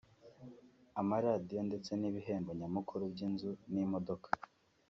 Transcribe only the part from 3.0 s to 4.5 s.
by'inzu n'imodoka